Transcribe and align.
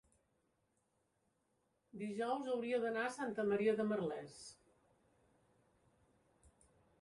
dijous 2.03 2.49
hauria 2.53 2.79
d'anar 2.85 3.03
a 3.09 3.11
Santa 3.17 3.45
Maria 3.51 3.77
de 3.81 3.87
Merlès. 3.91 4.41